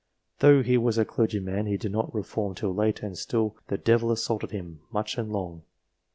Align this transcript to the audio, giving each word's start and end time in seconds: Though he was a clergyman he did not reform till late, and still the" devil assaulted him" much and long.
Though 0.39 0.63
he 0.63 0.79
was 0.79 0.97
a 0.97 1.05
clergyman 1.05 1.67
he 1.67 1.77
did 1.77 1.91
not 1.91 2.11
reform 2.11 2.55
till 2.55 2.73
late, 2.73 3.03
and 3.03 3.15
still 3.15 3.55
the" 3.67 3.77
devil 3.87 4.11
assaulted 4.11 4.49
him" 4.49 4.79
much 4.91 5.15
and 5.15 5.31
long. 5.31 5.61